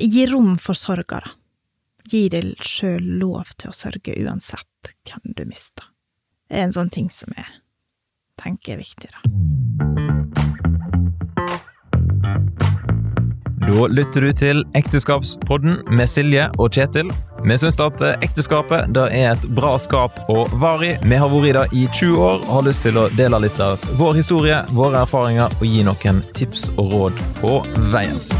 [0.00, 1.34] gi rom for sorga, da.
[2.06, 5.88] Gi deg sjøl lov til å sørge uansett hvem du mister.
[6.46, 7.48] Det er en sånn ting som jeg
[8.38, 9.20] tenker er viktig, da.
[13.66, 17.10] Da lytter du til Ekteskapspodden med Silje og Kjetil.
[17.42, 20.22] Vi syns at ekteskapet det er et bra skap
[20.62, 20.94] være i.
[21.02, 23.58] Vi har vært i det i 20 år og har lyst til å dele litt
[23.58, 27.58] av vår historie, våre erfaringer og gi noen tips og råd på
[27.90, 28.35] veien.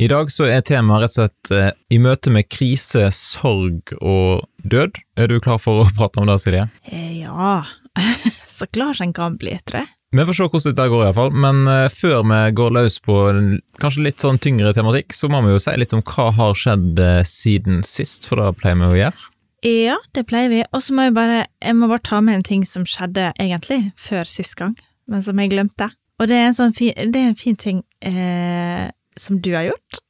[0.00, 4.46] I dag så er temaet rett og slett eh, i møte med krise, sorg og
[4.64, 4.96] død.
[5.20, 6.68] Er du klar for å prate om det, Silje?
[6.88, 7.58] Eh, Ja,
[8.48, 9.90] så klar som en kan bli, tror jeg.
[10.16, 11.34] Vi får se hvordan dette går, iallfall.
[11.44, 13.50] Men eh, før vi går løs på en
[13.82, 17.02] kanskje litt sånn tyngre tematikk, så må vi jo si litt om hva har skjedd
[17.04, 19.28] eh, siden sist, for det pleier vi å gjøre.
[19.68, 20.62] Ja, det pleier vi.
[20.72, 23.90] Og så må jeg bare Jeg må bare ta med en ting som skjedde egentlig
[24.00, 24.72] før sist gang,
[25.12, 25.90] men som jeg glemte.
[26.16, 29.70] Og det er en sånn fin, det er en fin ting eh, som du har
[29.70, 30.00] gjort.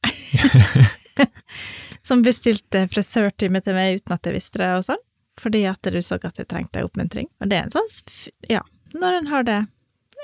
[2.07, 5.03] som bestilte frisørtime til meg uten at jeg visste det og sånn.
[5.41, 7.29] Fordi at du så at jeg trengte oppmuntring.
[7.41, 7.91] Og det er en sånn
[8.51, 8.61] Ja,
[8.93, 9.61] når en har det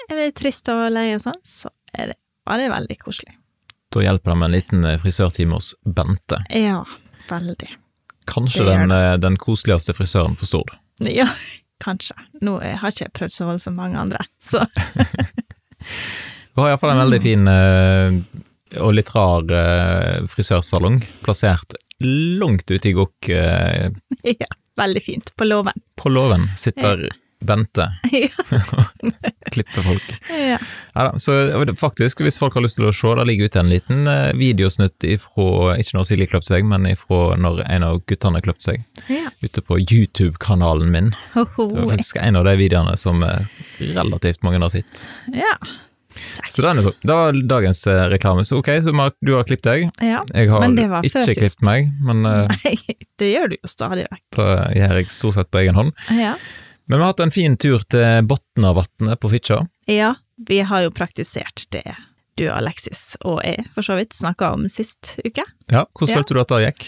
[0.10, 3.36] er trist og lei og sånn, så er det bare veldig koselig.
[3.94, 6.42] Da hjelper det med en liten eh, frisørtime hos Bente.
[6.54, 6.84] Ja,
[7.30, 7.70] veldig.
[8.28, 10.76] Kanskje den, eh, den koseligste frisøren på Stord.
[11.04, 11.28] Ja,
[11.86, 12.16] kanskje.
[12.42, 14.66] Nå eh, har ikke jeg prøvd så voldsomt mange andre, så
[16.58, 18.16] Du har iallfall en veldig fin eh,
[18.80, 23.30] og litt rar uh, frisørsalong, plassert langt ute i gokk.
[23.30, 23.88] Uh,
[24.44, 25.32] ja, veldig fint.
[25.36, 25.86] På låven.
[25.96, 27.08] På låven sitter
[27.40, 27.86] Bente,
[28.74, 29.12] og
[29.54, 30.14] klipper folk.
[30.34, 30.58] ja.
[30.98, 31.36] Ja da, så
[31.78, 35.06] faktisk, hvis folk har lyst til å se, det ligger ute en liten uh, videosnutt
[35.06, 39.30] ifra, ikke når Silje kløpte seg, men ifra når en av guttene kløpte seg, ja.
[39.46, 41.12] ute på YouTube-kanalen min.
[41.38, 41.68] Oho.
[41.70, 43.22] Det var faktisk en av de videoene som
[43.78, 45.06] relativt mange har sett.
[45.30, 45.54] ja.
[46.50, 46.94] Så det er så.
[47.02, 48.46] Det var dagens eh, reklame.
[48.48, 49.90] Så ok, så Mark, du har klippet deg.
[50.04, 50.24] ja.
[50.34, 53.72] Jeg har Men det var ikke klippet meg, men eh, Nei, det gjør du jo
[53.72, 54.24] stadig vekk.
[54.38, 54.48] det
[54.82, 55.94] gjør jeg stort sett på egen hånd.
[56.16, 56.36] Ja.
[56.88, 59.66] Men vi har hatt en fin tur til Botnavatnet på Fitjar.
[59.92, 60.14] ja,
[60.48, 61.84] vi har jo praktisert det
[62.38, 65.42] du, Alexis, og jeg for så vidt snakka om sist uke.
[65.74, 66.18] Ja, hvordan Ja.
[66.20, 66.84] følte du at det gikk?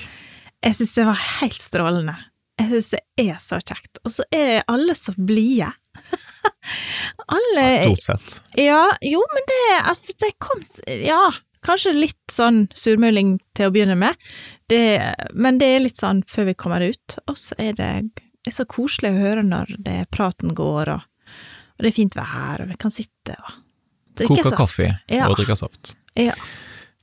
[0.61, 2.15] Jeg syns det var helt strålende.
[2.59, 3.97] Jeg syns det er så kjekt.
[4.05, 5.71] Og så er alle så blide.
[7.35, 8.41] alle Ja, stort sett.
[8.59, 10.61] Ja, jo, men det Altså, det kom
[11.03, 11.31] Ja,
[11.65, 14.15] kanskje litt sånn surmuling til å begynne med,
[14.71, 14.81] det,
[15.33, 18.55] men det er litt sånn før vi kommer ut, og så er det, det er
[18.61, 21.01] så koselig å høre når det, praten går, og,
[21.75, 23.57] og det er fint vær, og vi kan sitte og
[24.21, 24.59] drikke Koke saft.
[24.61, 25.27] kaffe Ja.
[25.27, 25.95] og drikke saft.
[26.15, 26.33] Ja.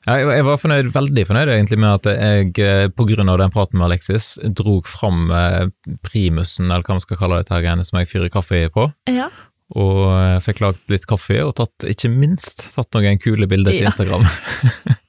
[0.06, 2.68] Jeg var fornøyd, veldig fornøyd egentlig med at jeg, pga.
[2.94, 5.66] på grunn av den praten med Alexis, drog fram eh,
[6.06, 9.26] primusen, eller hva man skal kalle dette her som jeg fyrer kaffe på, ja.
[9.74, 13.82] og eh, fikk lagd litt kaffe, og tatt, ikke minst, tatt noen kule bilder til
[13.82, 13.90] Ja.
[13.90, 14.28] Instagram.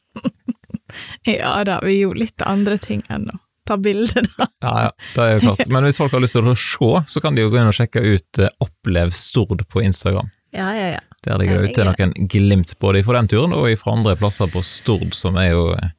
[1.28, 4.48] Ja da, vi gjorde litt andre ting enn å ta bilder, da.
[4.64, 5.68] Ja, ja, det er jo klart.
[5.76, 7.76] Men hvis folk har lyst til å se, så kan de jo gå inn og
[7.76, 10.30] sjekke ut eh, Opplev Stord på Instagram.
[10.56, 11.02] Ja, ja, ja.
[11.28, 14.64] Der ligger det ute noen glimt både fra den turen og fra andre plasser på
[14.66, 15.92] Stord, som er jo eh,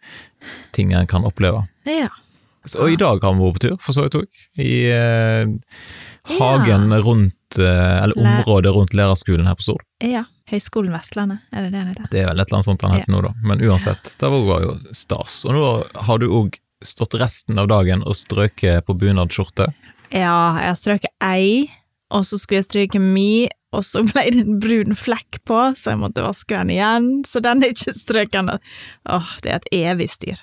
[0.77, 1.67] ting en kan oppleve.
[1.89, 2.09] Ja.
[2.65, 4.43] Så, og i dag har vi vært på tur, for så vidt òg.
[4.61, 5.53] I eh,
[6.39, 9.87] hagen rundt, eh, eller området rundt lærerskolen her på Stord.
[10.05, 10.27] ja.
[10.49, 12.07] Høgskolen Vestlandet, er det det den heter?
[12.09, 13.35] Det er vel et eller annet sånt han heter nå, da.
[13.45, 15.43] Men uansett, det var jo stas.
[15.45, 15.65] Og nå
[16.07, 19.67] har du òg stått resten av dagen og strøket på bunadsskjorte.
[20.09, 21.69] Ja, jeg har strøket ei,
[22.15, 25.93] og så skulle jeg stryke mi, og så ble det en brun flekk på, så
[25.93, 28.55] jeg måtte vaske den igjen, så den er ikke strøken.
[29.13, 30.41] Åh, det er et evig styr.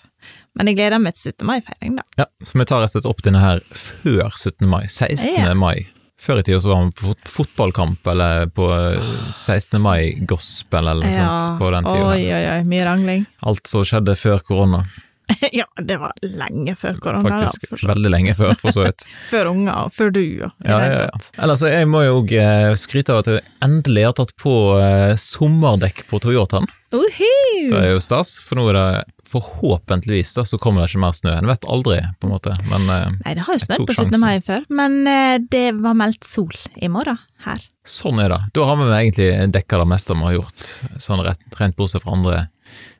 [0.55, 1.47] Men jeg gleder meg til 17.
[1.49, 2.05] mai-feiring, da.
[2.21, 4.69] Ja, så vi tar rett og slett opp denne her før 17.
[4.69, 4.85] mai.
[4.87, 5.33] 16.
[5.35, 5.51] Ja.
[5.57, 5.87] mai.
[6.21, 9.81] Før i tida så var vi på fot fotballkamp, eller på eh, 16.
[9.83, 12.05] mai-gospel, eller noe sånt, på den tida.
[12.13, 13.25] Oi, oi, oi, mye rangling.
[13.45, 14.85] Alt som skjedde før korona.
[15.59, 17.49] ja, det var lenge før korona, da.
[17.49, 19.07] Faktisk For veldig lenge før, for så vidt.
[19.31, 21.23] Før unger, før du, og Ja, ja, ja.
[21.41, 22.33] Ellers, jeg må jo òg
[22.79, 26.67] skryte av at jeg endelig har tatt på eh, sommerdekk på Toyotaen.
[26.95, 27.33] Uhi!
[27.71, 28.87] Det er jo stas, for nå er det
[29.25, 31.33] forhåpentligvis da, så kommer det ikke mer snø.
[31.41, 34.19] En vet aldri, på en måte, men eh, Nei, det har jo snødd på 17.
[34.21, 37.63] mai før, men eh, det var meldt sol i morgen her.
[37.85, 38.41] sånn er det.
[38.55, 40.69] Da har vi egentlig dekka det meste vi har gjort,
[41.03, 42.45] sånn rett, rent bortsett fra andre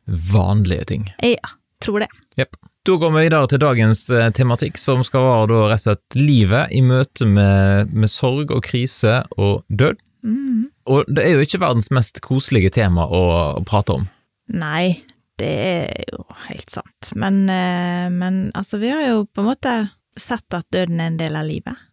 [0.06, 1.08] vanlige ting.
[1.24, 1.54] Ja,
[1.84, 2.10] tror det.
[2.40, 2.58] Yep.
[2.86, 6.18] Da går vi videre til dagens eh, tematikk, som skal være da rett og slett
[6.20, 10.04] livet i møte med, med sorg og krise og død.
[10.26, 10.68] Mm.
[10.94, 13.24] Og det er jo ikke verdens mest koselige tema å,
[13.58, 14.06] å prate om.
[14.54, 15.02] Nei,
[15.42, 17.12] det er jo helt sant.
[17.18, 19.76] Men, eh, men altså, vi har jo på en måte
[20.16, 21.86] sett at døden er en del av livet.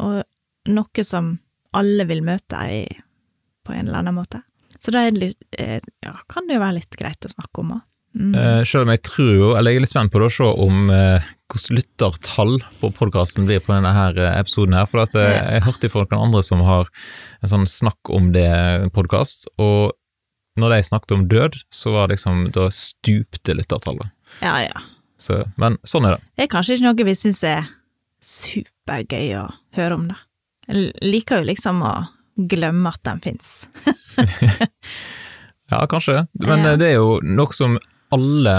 [0.00, 0.20] Og
[0.74, 1.34] noe som
[1.74, 2.84] alle vil møte i,
[3.64, 4.44] på en eller annen måte.
[4.78, 7.84] Så da det eh, ja, kan det jo være litt greit å snakke om òg.
[8.14, 8.34] Mm.
[8.38, 10.46] Eh, selv om jeg tror jo, eller jeg er litt spent på det, å se
[10.64, 14.86] om eh, hvordan lyttertall på podkasten blir på denne her eh, episoden her.
[14.86, 15.50] For at, Ja.
[15.56, 16.86] jeg hørte fra noen andre som har
[17.42, 18.46] en sånn snakk om det
[18.94, 19.92] podkast, og
[20.56, 24.12] når de snakket om død, så var det liksom, da stupte lyttertallet.
[24.40, 24.84] Ja, ja.
[25.18, 26.22] Så, men sånn er det.
[26.36, 27.66] Det er kanskje ikke noe vi syns er
[28.22, 30.20] supergøy å høre om, da.
[30.70, 31.94] Jeg liker jo liksom å
[32.50, 33.50] glemme at den fins.
[35.72, 36.26] Ja, kanskje.
[36.44, 36.76] Men Ja.
[36.76, 37.78] det er jo noe som
[38.14, 38.56] alle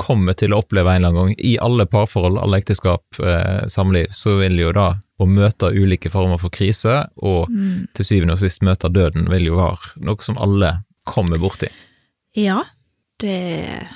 [0.00, 1.38] kommer til å oppleve en eller annen gang.
[1.44, 4.86] I alle parforhold, alle ekteskap, eh, samliv, så vil jo da
[5.20, 7.88] å møte ulike former for krise, og Mm.
[7.94, 11.68] til syvende og sist møte døden, vil jo være noe som alle kommer borti.
[12.34, 12.62] Ja,
[13.20, 13.86] det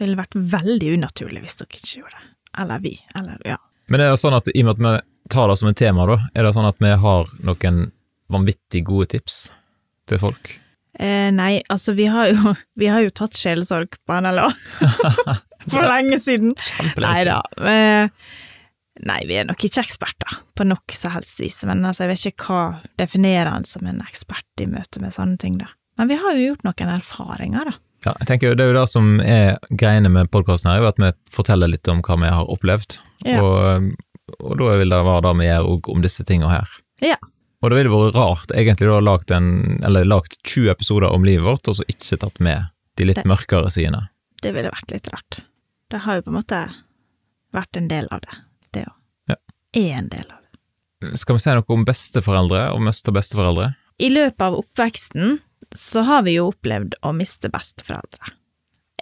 [0.00, 2.30] ville vært veldig unaturlig hvis dere ikke gjorde det.
[2.62, 2.94] Eller vi.
[3.14, 3.56] Eller, ja.
[3.88, 6.06] Men er det sånn at i og med at vi tar det som et tema,
[6.08, 7.92] da, er det sånn at vi har noen
[8.32, 9.50] vanvittig gode tips
[10.08, 10.54] til folk?
[10.94, 14.48] Eh, nei, altså vi har jo, vi har jo tatt sjelesorg på NLA
[15.72, 16.54] for lenge siden.
[17.02, 17.40] Nei da.
[17.58, 18.10] Eh,
[19.04, 22.28] nei, vi er nok ikke eksperter på nok som helst vis, men altså, jeg vet
[22.32, 22.64] ikke hva
[23.00, 25.72] definerer han som en ekspert i møte med sånne ting, da.
[25.98, 27.80] Men vi har jo gjort noen erfaringer, da.
[28.04, 30.84] Ja, jeg tenker jo Det er jo det som er greiene med podkasten, her, er
[30.84, 32.98] jo at vi forteller litt om hva vi har opplevd.
[33.24, 33.38] Ja.
[33.40, 33.94] Og,
[34.40, 36.74] og da vil det være det vi gjør om disse tingene her.
[37.04, 37.16] Ja.
[37.64, 41.46] Og det ville vært rart egentlig da lagt, en, eller lagt 20 episoder om livet
[41.46, 42.66] vårt, og så ikke tatt med
[43.00, 44.02] de litt Det- mørkere sidene.
[44.44, 45.40] Det ville vært litt rart.
[45.90, 46.58] Det har jo på en måte
[47.54, 48.36] vært en del av det,
[48.76, 48.96] det òg.
[49.32, 49.36] Ja.
[49.80, 51.18] Er en del av det.
[51.18, 53.70] Skal vi si noe om besteforeldre og miste besteforeldre?
[54.00, 55.38] I løpet av oppveksten
[55.74, 58.32] så har vi jo opplevd å miste besteforeldre.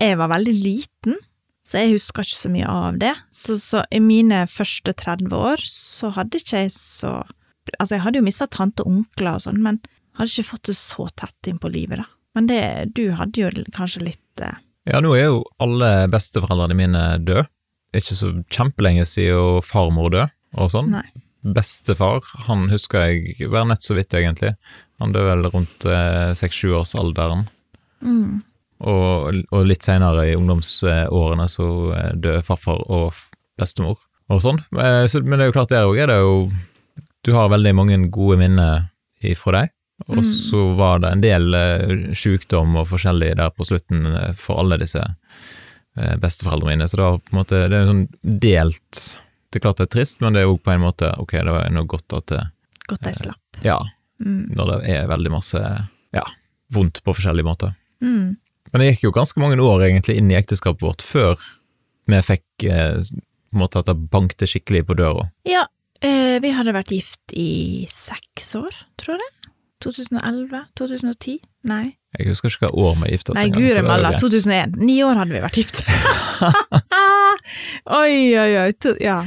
[0.00, 1.19] Jeg var veldig liten,
[1.67, 3.12] så jeg husker ikke så mye av det.
[3.35, 7.23] Så, så i mine første 30 år så hadde ikke jeg så
[7.79, 9.81] Altså, jeg hadde jo mista tante og onkler og sånn, men
[10.19, 12.09] hadde ikke fått det så tett inn på livet, da.
[12.35, 12.61] Men det,
[12.97, 14.56] du hadde jo kanskje litt eh,
[14.88, 17.44] Ja, nå er jo alle besteforeldrene mine døde.
[17.94, 20.91] Ikke så kjempelenge siden farmor døde, og sånn.
[20.97, 21.05] Nei.
[21.43, 24.55] Bestefar, han husker jeg var nett så vidt, egentlig.
[25.03, 27.44] Han døde vel rundt eh, seks-sjuårsalderen.
[28.00, 28.41] mm,
[28.82, 31.67] Og, og litt senere i ungdomsårene så
[31.99, 33.12] eh, døde farfar og
[33.61, 33.99] bestemor
[34.32, 34.58] og sånn.
[34.73, 36.37] Eh, Men det er jo klart, der òg er det jo
[37.25, 38.89] Du har veldig mange gode minner
[39.23, 39.71] ifra deg,
[40.09, 40.25] og Mm.
[40.27, 44.79] så var det en del sykdom sjukdom og forskjellig der på slutten eh, for alle
[44.83, 44.99] disse
[45.97, 48.09] eh, besteforeldrene mine, så det var på en måte Det er jo sånn
[48.41, 49.03] delt
[49.53, 51.53] Det er klart det er trist, men det er jo på en måte ok, det
[51.55, 52.43] var noe godt at det
[52.89, 53.63] godt jeg slapp.
[53.63, 53.79] Ja,
[54.23, 54.55] Mm.
[54.55, 55.59] når det er veldig masse
[56.15, 56.23] ja,
[56.71, 57.73] vondt på forskjellige måter.
[58.01, 58.37] Mm.
[58.73, 61.37] Men det gikk jo ganske mange år egentlig inn i ekteskapet vårt før
[62.07, 65.29] vi fikk eh, på en måte at det bankte skikkelig på døra.
[65.45, 65.65] Ja,
[66.07, 69.33] eh, vi hadde vært gift i seks år, tror jeg.
[69.83, 70.61] 2011?
[70.79, 71.39] 2010?
[71.71, 71.85] Nei.
[72.19, 74.77] Jeg husker ikke hva år vi gifta oss Nei, guri malla, 2001.
[74.83, 75.81] Ni år hadde vi vært gift.
[78.03, 78.69] oi, oi, oi.
[78.85, 79.23] To, ja.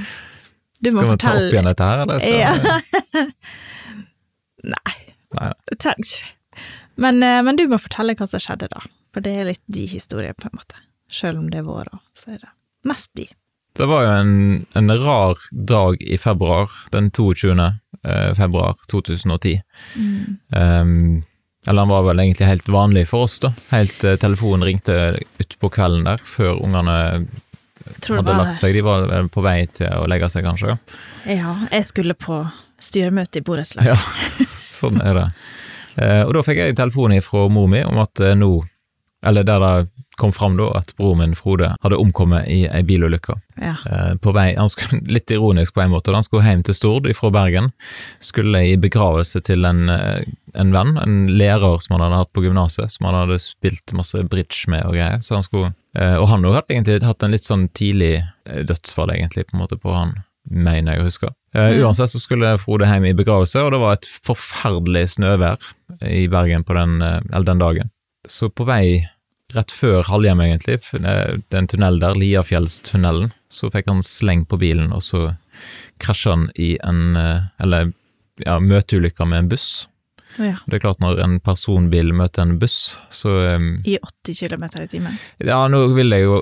[0.84, 2.22] Du må Skal vi ta opp igjen dette her, eller?
[2.22, 3.34] Skal.
[4.76, 4.96] Nei,
[5.36, 6.34] Nei, det trenger ikke.
[7.02, 8.84] Men, eh, men du må fortelle hva som skjedde da,
[9.14, 10.80] for det er litt de historier, på en måte.
[11.12, 12.54] Selv om det er vår, så er det
[12.88, 13.28] mest de.
[13.76, 17.52] Det var jo en, en rar dag i februar, den 22.
[18.04, 19.62] eh, februar 2010.
[19.96, 20.38] Mm.
[20.50, 21.24] Um,
[21.68, 23.52] eller den var vel egentlig helt vanlig for oss, da.
[23.74, 27.26] Helt til telefonen ringte utpå kvelden der, før ungene
[28.06, 28.76] hadde lagt seg.
[28.78, 30.78] De var vel på vei til å legge seg, kanskje.
[31.28, 32.44] Ja, jeg skulle på
[32.82, 33.92] styremøte i borettslaget.
[33.92, 35.30] Ja, sånn er det.
[35.96, 38.50] Eh, og da fikk jeg telefon fra mor mi om at eh, nå,
[39.26, 43.36] eller der det kom fram da, at broren min Frode hadde omkommet i ei bilulykke.
[43.60, 43.76] Ja.
[43.92, 47.10] Eh, på vei, han skulle, litt ironisk på en måte, han skulle hjem til Stord
[47.18, 47.72] fra Bergen,
[48.24, 50.22] skulle i begravelse til en, eh,
[50.56, 54.24] en venn, en lærer som han hadde hatt på gymnaset, som han hadde spilt masse
[54.32, 57.36] bridge med og greier, så han skulle, eh, og han òg hadde egentlig hatt en
[57.36, 61.32] litt sånn tidlig dødsfall egentlig, på en måte på han, mener jeg å huske.
[61.56, 61.80] Mm.
[61.88, 65.56] uansett så skulle Frode hjem i begravelse, og det var et forferdelig snøvær
[66.06, 67.00] i Bergen på den,
[67.32, 67.90] den dagen.
[68.30, 69.08] Så på vei
[69.54, 74.58] rett før halvhjem, egentlig, det er den tunnelen der, Liafjellstunnelen, så fikk han sleng på
[74.62, 75.28] bilen, og så
[76.02, 77.92] krasja han i en eh, Eller
[78.44, 79.88] ja, møteulykke med en buss.
[80.38, 80.58] ja.
[80.66, 84.90] Det er klart, når en personbil møter en buss, så eh, I 80 km i
[84.92, 85.20] timen.
[85.40, 86.42] Ja, nå vil jeg jo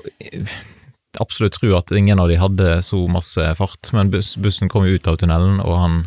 [1.20, 5.06] absolutt tro at ingen av de hadde så masse fart, men bussen kom jo ut
[5.06, 6.00] av tunnelen, og han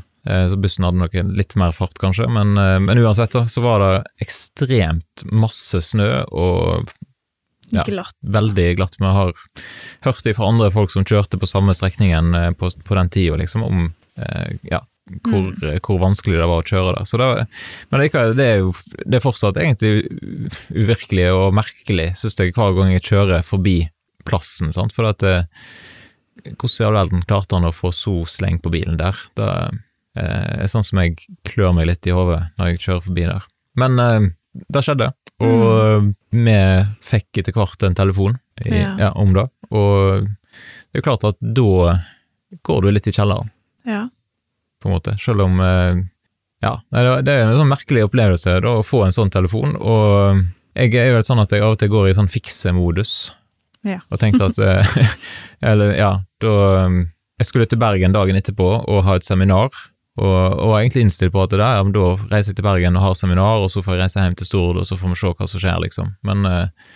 [0.52, 3.84] så bussen hadde nok litt mer fart, kanskje, men, eh, men uansett da, så var
[3.84, 3.92] det
[4.28, 6.92] ekstremt masse snø og
[7.70, 7.84] Ja.
[7.84, 8.16] Glatt.
[8.24, 8.94] veldig glatt.
[8.96, 9.34] Vi har
[10.06, 13.36] hørt det fra andre folk som kjørte på samme strekningen eh, på, på den tida,
[13.36, 13.82] liksom, om
[14.18, 14.80] eh, ja,
[15.28, 15.50] hvor,
[15.84, 17.04] hvor vanskelig det var å kjøre der.
[17.08, 17.28] Så det,
[17.92, 18.72] men likevel, det er jo
[19.04, 20.08] det er fortsatt egentlig
[20.72, 23.82] uvirkelig og merkelig, syns jeg, hver gang jeg kjører forbi
[24.28, 24.72] plassen.
[24.76, 24.96] Sant?
[24.96, 25.36] For at det,
[26.56, 29.16] hvordan i all verden klarte han å få så sleng på bilen der?
[29.36, 29.52] Det
[30.18, 31.16] er sånn som jeg
[31.48, 33.48] klør meg litt i hodet når jeg kjører forbi der.
[33.78, 34.28] Men eh,
[34.74, 35.12] det skjedde,
[35.46, 36.12] og mm.
[36.34, 36.58] vi
[37.06, 38.94] fikk etter hvert en telefon i, ja.
[39.00, 39.46] Ja, om det.
[39.70, 40.28] Og
[40.92, 41.98] det er klart at da
[42.66, 43.52] går du litt i kjelleren,
[43.86, 44.08] ja.
[44.82, 45.18] på en måte.
[45.22, 46.06] Selv om eh,
[46.66, 50.42] Ja, det er en sånn merkelig opplevelse da, å få en sånn telefon, og
[50.78, 53.14] jeg er jo sånn at jeg av og til går i sånn fiksemodus,
[53.86, 54.00] ja.
[54.10, 54.98] og tenkte at eh,
[55.70, 56.10] Eller, ja,
[56.42, 56.56] da
[57.38, 59.70] Jeg skulle til Bergen dagen etterpå og ha et seminar,
[60.18, 62.98] og, og egentlig innstilt på at det der, ja, men da reiser jeg til Bergen
[62.98, 65.20] og har seminar, og så får jeg reise hjem til Stord, og så får vi
[65.20, 66.14] se hva som skjer, liksom.
[66.26, 66.94] Men eh,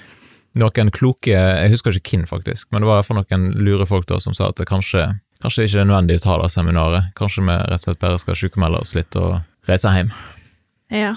[0.61, 4.17] noen kloke Jeg husker ikke hvem, faktisk, men det var iallfall noen lure folk da
[4.23, 5.05] som sa at det kanskje,
[5.43, 7.11] kanskje ikke er nødvendig å ta det seminaret.
[7.19, 9.37] Kanskje vi rett og slett bare skal sykemelde oss litt og
[9.69, 10.09] reise hjem.
[10.91, 11.13] Ja,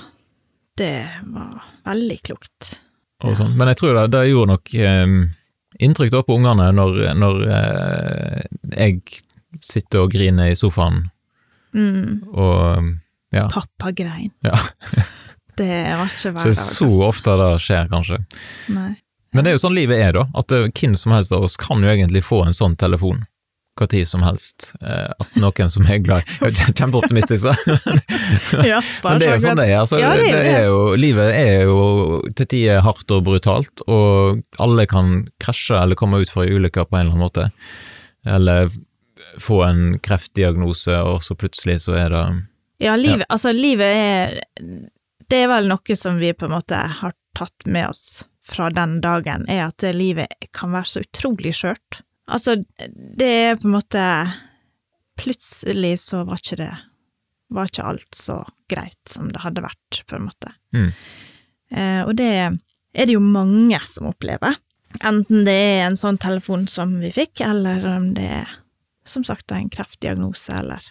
[0.79, 0.93] det
[1.25, 2.77] var veldig klokt.
[3.25, 3.57] Og sånn.
[3.57, 5.19] Men jeg tror det, det gjorde nok eh,
[5.89, 8.41] inntrykk da på ungene når, når eh,
[8.77, 9.01] jeg
[9.65, 11.07] sitter og griner i sofaen,
[11.75, 12.23] mm.
[12.33, 12.93] og
[13.35, 13.49] ja.
[13.51, 14.31] Pappa grein.
[14.47, 14.55] Ja.
[15.59, 16.53] det var ikke hver dag.
[16.53, 18.21] Ikke så ofte det skjer, kanskje.
[18.75, 18.93] Nei.
[19.35, 20.29] Men det er jo sånn livet er, da.
[20.39, 23.25] At hvem som helst av oss kan jo egentlig få en sånn telefon.
[23.75, 24.69] Hva tid som helst.
[24.79, 26.29] Eh, at noen som er glad
[26.79, 27.55] Kjempeoptimistisk, da.
[28.71, 29.81] ja, Men det er jo sånn det er.
[29.81, 31.81] Altså, ja, det, det er jo, livet er jo
[32.39, 36.87] til tider hardt og brutalt, og alle kan krasje eller komme ut for ei ulykke
[36.87, 37.49] på en eller annen måte.
[38.31, 38.71] Eller
[39.41, 42.25] få en kreftdiagnose, og så plutselig så er det
[42.83, 43.33] Ja, livet, ja.
[43.33, 44.41] altså livet er
[45.31, 48.99] Det er vel noe som vi på en måte har tatt med oss fra den
[49.01, 52.03] dagen, er at livet kan være så utrolig skjørt.
[52.29, 52.59] Altså,
[53.17, 54.03] det er på en måte
[55.15, 56.73] Plutselig så var ikke det
[57.55, 58.41] Var ikke alt så
[58.73, 60.51] greit som det hadde vært, på en måte.
[60.75, 60.89] Mm.
[61.71, 64.57] Eh, og det er det jo mange som opplever.
[65.05, 68.57] Enten det er en sånn telefon som vi fikk, eller om det er
[69.07, 70.83] som sagt en kreftdiagnose, eller,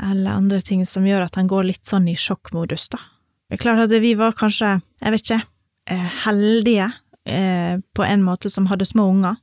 [0.00, 3.00] eller andre ting som gjør at han går litt sånn i sjokkmodus, da.
[3.48, 5.42] Det er klart at vi var kanskje, jeg vet ikke,
[5.86, 6.92] Eh, heldige
[7.24, 9.36] eh, på en måte som hadde små unger.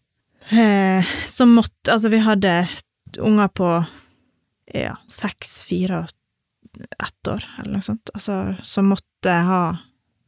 [0.49, 2.67] Eh, som måtte Altså, vi hadde
[3.19, 3.85] unger på
[4.73, 6.09] ja, seks, fire og
[7.03, 9.61] ett år, eller noe sånt, altså, som måtte ha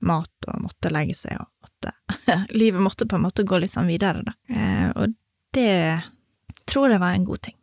[0.04, 1.94] mat og måtte legge seg og måtte
[2.60, 4.34] Livet måtte på en måte gå litt sånn videre, da.
[5.00, 5.16] og
[5.56, 6.02] det
[6.68, 7.56] tror jeg var en god ting.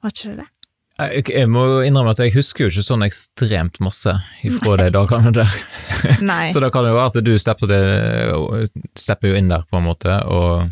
[0.00, 0.48] Var ikke det det?
[1.00, 4.12] Jeg, må innrømme at jeg husker jo ikke sånn ekstremt masse
[4.44, 5.54] ifra de dagene der.
[6.52, 7.80] Så da kan det jo være at du stepper, det,
[8.98, 10.68] stepper jo inn der, på en måte, og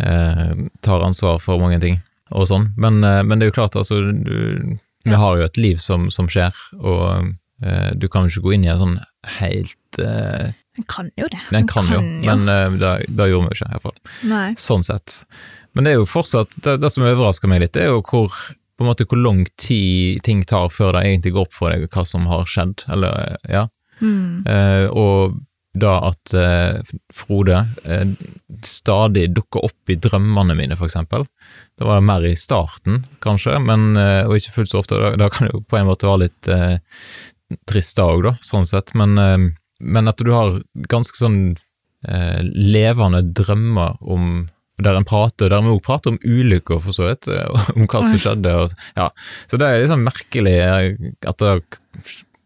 [0.00, 2.00] eh, tar ansvar for mange ting
[2.32, 2.70] og sånn.
[2.80, 6.08] Men, eh, men det er jo klart, altså, du, vi har jo et liv som,
[6.14, 8.96] som skjer, og eh, du kan jo ikke gå inn i en sånn
[9.40, 11.42] helt eh, Den kan jo det.
[11.50, 14.00] Den kan, kan jo, jo, men eh, det, det gjorde vi jo ikke, iallfall.
[14.60, 15.20] Sånn sett.
[15.74, 18.34] Men det er jo fortsatt, det, det som overrasker meg litt, det er jo hvor
[18.74, 21.86] på en måte hvor lang tid ting tar før det egentlig går opp for deg
[21.94, 23.68] hva som har skjedd, eller ja.
[24.00, 24.42] Mm.
[24.50, 25.36] Eh, og
[25.74, 28.06] da at eh, Frode eh,
[28.66, 31.26] stadig dukker opp i drømmene mine, for eksempel.
[31.78, 34.98] Det var mer i starten, kanskje, men, eh, og ikke fullt så ofte.
[35.02, 36.78] Da, da kan det jo på en måte være litt eh,
[37.70, 38.94] trist da òg, da, sånn sett.
[38.98, 39.48] Men, eh,
[39.82, 41.46] men, at du har ganske sånn
[42.04, 44.42] levende drømmer om
[44.82, 48.02] der en prater, der vi òg prater om ulykker, for så vidt, eh, om hva
[48.02, 48.54] som skjedde.
[48.58, 49.08] Og, ja.
[49.50, 51.52] Så det er liksom merkelig at det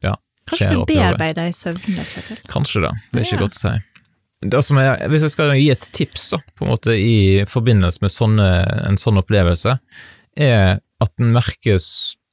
[0.05, 0.17] ja,
[0.51, 2.05] Kanskje du bearbeider i søvne?
[2.51, 3.45] Kanskje det, det er ikke ja.
[3.47, 3.77] godt å si.
[4.49, 8.05] Det som er, hvis jeg skal gi et tips da, på en måte i forbindelse
[8.05, 8.51] med sånne,
[8.87, 9.79] en sånn opplevelse,
[10.39, 11.89] er at den merkes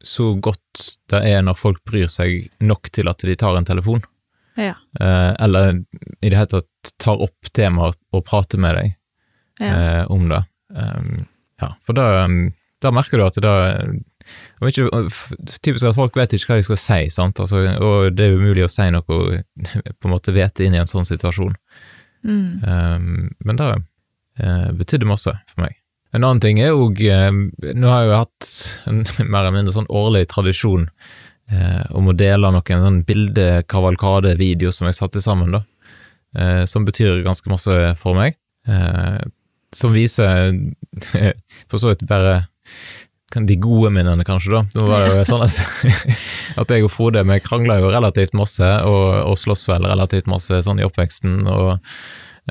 [0.06, 4.04] så godt det er når folk bryr seg nok til at de tar en telefon.
[4.60, 4.76] Ja.
[5.00, 5.82] Eh, eller
[6.22, 8.94] i det hele tatt tar opp temaet og prater med deg
[9.60, 9.72] ja.
[9.72, 10.42] eh, om det.
[10.76, 11.26] Um,
[11.62, 12.26] ja, for da,
[12.84, 13.56] da, merker du at det
[14.62, 14.88] og ikke,
[15.62, 17.40] Typisk at folk vet ikke hva de skal si, sant?
[17.44, 19.06] Altså, og det er umulig å si noe
[20.00, 21.54] på en måte vete inn i en sånn situasjon.
[22.26, 22.48] Mm.
[22.66, 25.78] Um, men det uh, betydde masse for meg.
[26.16, 27.30] En annen ting er òg uh,
[27.76, 28.50] Nå har jeg jo hatt
[28.90, 30.90] en mer eller mindre sånn årlig tradisjon
[31.52, 35.64] uh, om å dele noen sånn bildekavalkade-video som jeg satte sammen, da.
[36.36, 38.40] Uh, som betyr ganske masse for meg.
[38.68, 39.22] Uh,
[39.76, 40.54] som viser
[41.70, 42.40] for så vidt bare
[43.36, 44.62] de gode minnene, kanskje, da.
[44.78, 45.58] Nå var det jo sånn at,
[46.62, 50.62] at jeg og Frode vi krangla jo relativt masse, og, og slåss vel relativt masse
[50.64, 51.74] sånn i oppveksten, og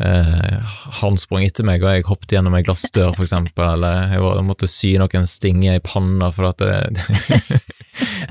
[0.04, 4.26] eh, han sprang etter meg, og jeg hoppet gjennom ei glassdør, for eksempel, eller jeg
[4.26, 7.62] var, måtte sy noen stinger i panna for at det,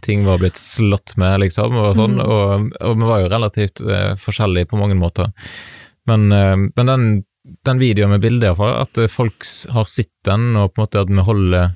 [0.05, 2.25] ting var blitt slått med, liksom, og sånn, Mm.
[2.27, 5.33] og, og vi var jo relativt eh, forskjellige på mange måter.
[6.05, 7.11] Men, eh, men den,
[7.43, 9.45] den videoen med bildet, iallfall, at eh, folk
[9.75, 11.75] har sett den, og på en måte at vi holder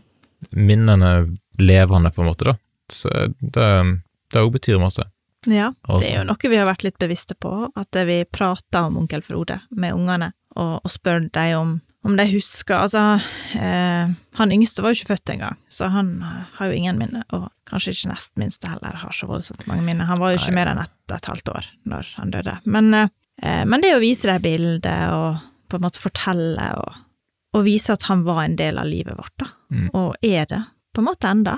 [0.56, 1.12] minnene
[1.60, 2.58] levende, på en måte, da.
[2.92, 3.70] Så det,
[4.32, 5.04] det òg betyr masse.
[5.48, 8.98] Ja, det er jo noe vi har vært litt bevisste på, at vi prater om
[9.04, 11.76] onkel Frode med ungene, og, og spør dem om,
[12.08, 13.20] om de husker Altså,
[13.60, 17.24] eh, han yngste var jo ikke født engang, så han eh, har jo ingen minne,
[17.36, 20.10] og kanskje ikke nest minste heller har så voldsomt mange minner.
[20.10, 20.60] Han var jo ikke Nei.
[20.62, 22.58] mer enn ett et halvt år når han døde.
[22.68, 26.94] Men, eh, men det å vise dem bilder, og på en måte fortelle, og,
[27.54, 29.90] og vise at han var en del av livet vårt, da, Mm.
[30.00, 30.62] og er det,
[30.96, 31.58] på en måte enda,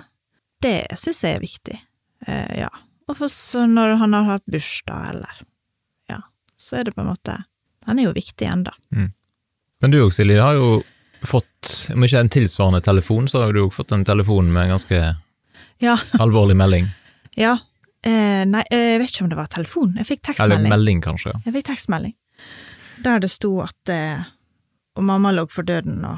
[0.61, 1.75] det syns jeg er viktig.
[2.27, 2.69] Eh, ja.
[3.07, 5.37] Og for så når han har hatt bursdag, eller
[6.09, 6.17] Ja,
[6.57, 7.35] så er det på en måte
[7.87, 8.71] Han er jo viktig ennå.
[9.81, 10.83] Men du òg, Silje, har jo
[11.25, 14.75] fått, om ikke en tilsvarende telefon, så har du òg fått en telefon med en
[14.77, 15.15] ganske
[15.79, 15.95] Ja.
[16.19, 16.89] alvorlig melding.
[17.37, 17.57] ja.
[18.03, 19.93] Eh, nei, eh, jeg vet ikke om det var telefon.
[19.97, 21.33] Jeg fikk Eller melding, kanskje.
[21.45, 22.13] Jeg fikk tekstmelding
[23.03, 24.25] der det sto at eh,
[24.97, 26.17] Og mamma lå for døden og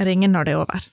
[0.00, 0.84] ringe når det er over.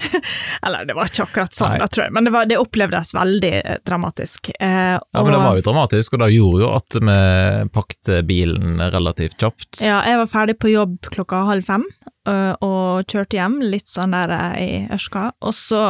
[0.66, 1.80] Eller det var ikke akkurat sånn, Nei.
[1.82, 4.48] da, tror jeg, men det, var, det opplevdes veldig eh, dramatisk.
[4.56, 7.16] Eh, Ja, men det var jo dramatisk, og det gjorde jo at vi
[7.76, 9.82] pakte bilen relativt kjapt.
[9.84, 11.84] Ja, jeg var ferdig på jobb klokka halv fem,
[12.64, 15.82] og kjørte hjem, litt sånn der eh, i Ørska, og så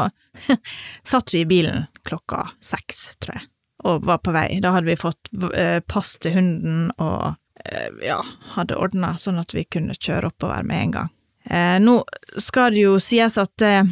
[1.12, 3.47] satt vi i bilen klokka seks, tror jeg,
[3.87, 4.49] og var på vei.
[4.59, 5.30] Da hadde vi fått
[5.87, 7.38] pass til hunden, og
[8.02, 8.20] ja,
[8.54, 11.12] hadde ordna sånn at vi kunne kjøre oppover med en gang.
[11.46, 12.00] Eh, nå
[12.42, 13.87] skal det jo sies at eh,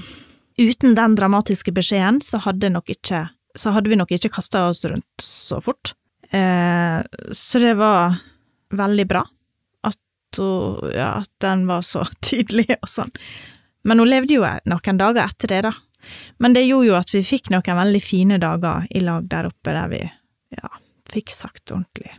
[0.59, 5.23] uten den dramatiske beskjeden, så hadde, ikke, så hadde vi nok ikke kasta oss rundt
[5.23, 5.95] så fort.
[6.31, 7.00] Eh,
[7.31, 8.19] så det var
[8.75, 9.23] veldig bra
[9.87, 13.14] at, hun, ja, at den var så tydelig og sånn.
[13.85, 15.75] Men hun levde jo noen dager etter det, da.
[16.43, 19.73] Men det gjorde jo at vi fikk noen veldig fine dager i lag der oppe,
[19.73, 20.75] der vi ja,
[21.12, 22.12] fikk sagt ordentlig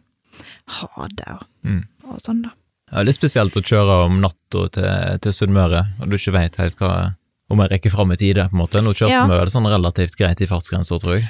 [0.67, 1.31] ha det
[1.65, 1.83] Mm.
[2.09, 2.51] og sånn, da.
[2.91, 6.55] Ja, det er spesielt å kjøre om natta til, til Sunnmøre, og du ikke veit
[6.61, 7.15] helt hva
[7.49, 8.81] om jeg rekker fram i tide, på en måte.
[8.81, 9.25] Nå kjørte Ja.
[9.27, 11.29] vi vel sånn relativt greit i fartsgrensa, tror jeg.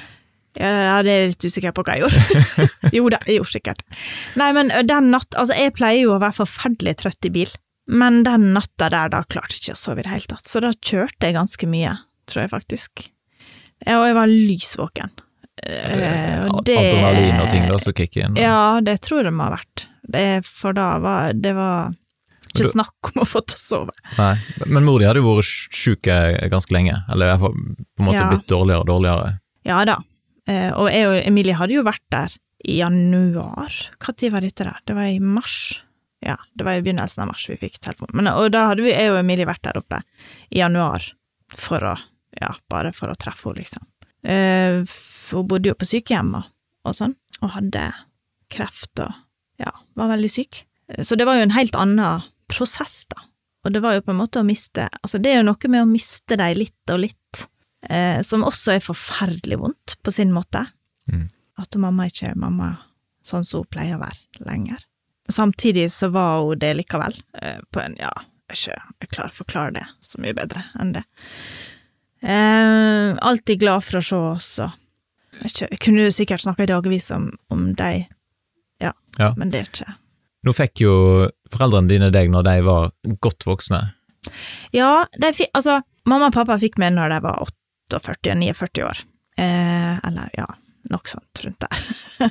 [0.56, 2.68] Ja, det er jeg litt usikker på hva jeg gjorde.
[2.96, 3.82] jo da, jeg gjorde sikkert.
[4.40, 7.52] Nei, men den natt, altså jeg pleier jo å være forferdelig trøtt i bil,
[7.88, 10.60] men den natta der, da klarte jeg ikke å sove i det hele tatt, så
[10.64, 11.92] da kjørte jeg ganske mye,
[12.26, 13.04] tror jeg faktisk.
[13.86, 15.12] Og jeg var lysvåken.
[15.62, 18.36] Eh, og det- Adrenalin og ting da, som kicker inn.
[18.36, 19.86] Ja, det tror jeg det må ha vært.
[20.06, 21.94] Det, for da var det var
[22.56, 23.94] ikke snakk om å få til å sove.
[24.18, 24.34] Nei,
[24.66, 26.02] men mor di hadde jo vært sjuk
[26.52, 28.30] ganske lenge, eller i hvert fall på en måte Ja.
[28.30, 29.38] blitt dårligere og dårligere.
[29.64, 29.96] Ja da.
[30.46, 32.30] Eh, og jeg og Emilie hadde jo vært der
[32.64, 33.72] i januar.
[33.98, 34.78] Når var dette der?
[34.86, 35.82] Det var i mars.
[36.22, 38.08] Ja, det var i begynnelsen av mars vi fikk telefon.
[38.14, 40.02] Men, og da hadde vi, jeg og Emilie vært der oppe
[40.50, 41.02] i januar
[41.52, 41.96] for å,
[42.40, 43.84] ja, bare for å treffe henne, liksom.
[45.26, 47.92] Eh, f- hun bodde jo på sykehjem og, sånn, og hadde
[48.52, 49.12] kreft og,
[49.58, 50.64] ja, var veldig syk.
[51.02, 53.22] Så det var jo en helt annen prosess, da.
[53.66, 55.82] Og det var jo på en måte å miste Altså, det er jo noe med
[55.82, 57.40] å miste dem litt og litt
[57.90, 60.62] eh, som også er forferdelig vondt på sin måte.
[61.10, 61.26] Mm.
[61.58, 62.76] At mamma ikke er mamma
[63.26, 64.78] sånn som hun pleier å være lenger.
[65.28, 68.12] Samtidig så var hun det likevel, eh, på en, ja,
[68.52, 71.02] ikke jeg klarer å forklare det så mye bedre enn det.
[72.22, 74.70] Eh, alltid glad for å se oss, og
[75.44, 78.06] ikke, jeg kunne jo sikkert snakka i dagevis om, om deg,
[78.82, 79.32] ja, Ja.
[79.36, 79.94] men det er ikke
[80.46, 80.92] Nå fikk jo
[81.50, 82.92] foreldrene dine deg når de var
[83.24, 83.80] godt voksne.
[84.70, 87.40] Ja, de fikk, altså, mamma og pappa fikk meg når de var
[87.90, 89.00] 48-49 år.
[89.42, 90.46] Eh, eller ja,
[90.92, 92.30] nok sånt rundt der.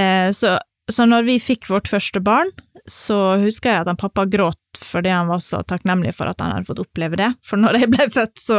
[0.00, 0.56] eh, så,
[0.90, 2.50] så når vi fikk vårt første barn,
[2.90, 6.52] så husker jeg at han pappa gråt fordi han var så takknemlig for at han
[6.52, 7.30] hadde fått oppleve det.
[7.44, 8.58] For når jeg ble født, så,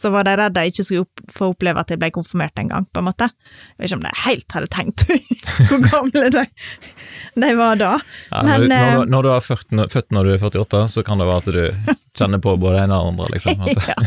[0.00, 2.70] så var de redd jeg ikke skulle opp, få oppleve at jeg ble konfirmert en
[2.72, 3.28] gang, på en måte.
[3.28, 5.04] Jeg vet ikke om de helt hadde tenkt
[5.68, 6.44] hvor gamle de,
[7.44, 7.90] de var da.
[8.32, 10.32] Ja, Men, når, du- når, eh, du- når du er født, når- født når du
[10.32, 13.12] er 48, så kan det være at du kjenner på både det ene og det
[13.12, 13.68] andre, liksom.
[13.92, 14.00] Ja.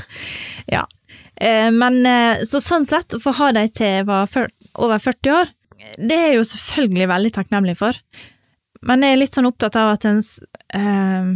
[0.79, 0.83] ja.
[1.41, 4.27] Eh, men eh, så sånn sett, å få ha dem til jeg var
[4.81, 5.53] over 40 år,
[5.97, 7.97] det er jeg jo selvfølgelig veldig takknemlig for.
[8.87, 10.21] Men jeg er litt sånn opptatt av at en,
[10.73, 11.31] eh,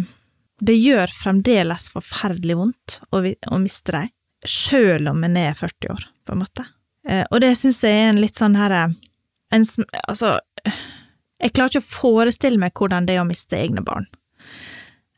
[0.66, 4.14] det gjør fremdeles forferdelig vondt å, å miste dem,
[4.46, 6.66] sjøl om en er 40 år, på en måte.
[7.08, 8.88] Eh, og det syns jeg er en litt sånn herre
[9.54, 9.66] en,
[10.08, 14.08] Altså, jeg klarer ikke å forestille meg hvordan det er å miste egne barn.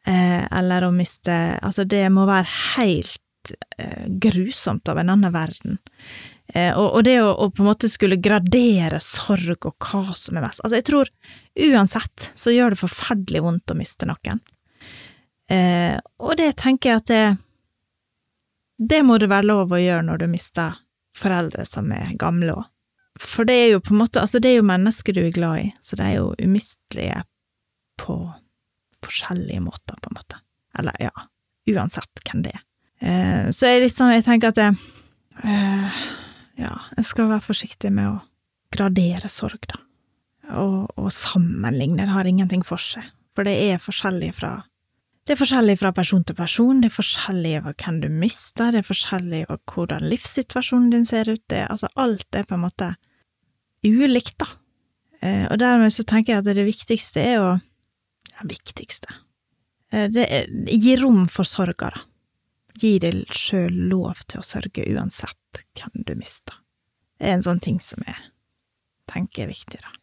[0.08, 5.80] Eh, eller å miste Altså, det må være helt eh, grusomt av en annen verden.
[6.54, 10.38] Eh, og, og det å, å på en måte skulle gradere sorg og hva som
[10.38, 11.10] er mest Altså, jeg tror
[11.68, 14.40] uansett så gjør det forferdelig vondt å miste noen.
[15.52, 17.26] Eh, og det tenker jeg at det
[18.78, 20.76] Det må det være lov å gjøre når du mister
[21.18, 22.66] foreldre som er gamle òg.
[23.18, 25.64] For det er jo på en måte Altså, det er jo mennesker du er glad
[25.64, 27.24] i, så de er jo umistelige
[27.98, 28.18] på
[29.04, 30.40] forskjellige måter, på en måte.
[30.78, 31.14] Eller ja,
[31.74, 32.64] uansett hvem det er.
[33.02, 34.78] Eh, så jeg litt sånn, jeg tenker at jeg
[35.44, 36.00] eh,
[36.58, 38.16] Ja, jeg skal være forsiktig med å
[38.74, 39.84] gradere sorg, da.
[40.58, 43.06] Og, og sammenligne, det har ingenting for seg.
[43.36, 44.56] For det er forskjellig fra
[45.28, 48.80] det er forskjellig fra person til person, det er forskjellig over hvem du mister, det
[48.80, 52.94] er forskjellig over hvordan livssituasjonen din ser ut, det, altså alt er på en måte
[53.84, 54.48] ulikt, da.
[55.20, 57.50] Eh, og dermed så tenker jeg at det viktigste er å
[58.38, 59.10] Ja, viktigste
[59.92, 62.06] eh, Det er, gi rom for sorga, da.
[62.78, 65.47] Gi deg sjøl lov til å sørge uansett
[65.78, 66.54] hvem du miste.
[67.18, 68.18] Det er en sånn ting som jeg
[69.12, 69.94] tenker er viktig, da.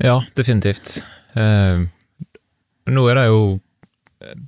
[0.00, 1.02] Ja, definitivt.
[1.36, 1.82] Eh,
[2.90, 3.40] nå er det jo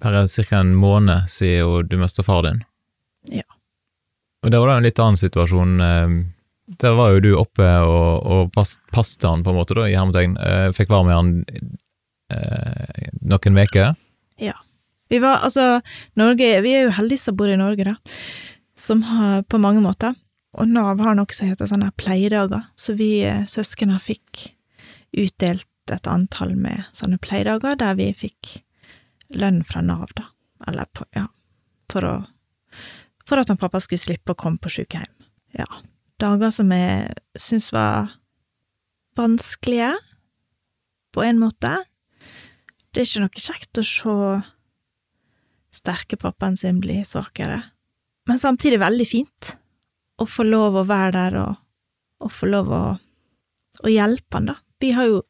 [0.00, 0.60] bare ca.
[0.60, 2.62] en måned siden du mista far din.
[3.28, 3.44] Ja.
[4.42, 5.74] Og det var da en litt annen situasjon.
[5.80, 6.14] eh,
[6.80, 8.52] Der var jo du oppe og, og
[8.92, 10.38] passet han, på en måte, da, i hermetegn.
[10.40, 11.32] Eh, Fikk være med han
[12.32, 13.94] eh, noen uker.
[14.40, 14.56] Ja.
[15.12, 15.82] Vi var altså
[16.16, 17.96] Norge Vi er jo heldige som bor i Norge, da.
[18.78, 20.14] Som har på mange måter.
[20.52, 24.50] Og Nav har noe som heter sånne pleiedager, så vi eh, søskene fikk
[25.16, 28.58] utdelt et antall med sånne pleiedager, der vi fikk
[29.32, 30.28] lønn fra Nav, da.
[30.68, 31.26] Eller på, ja,
[31.92, 32.14] for å
[33.22, 35.12] For at han pappa skulle slippe å komme på sykehjem.
[35.54, 35.68] Ja.
[36.18, 38.10] Dager som jeg syns var
[39.16, 39.92] vanskelige,
[41.14, 41.70] på en måte.
[42.90, 44.16] Det er ikke noe kjekt å se
[45.72, 47.60] sterke pappaen sin bli svakere,
[48.28, 49.54] men samtidig veldig fint
[50.22, 51.61] å få lov å være der og,
[52.22, 52.82] og få lov å,
[53.82, 54.56] å hjelpe han, da.
[54.82, 55.20] Vi har jo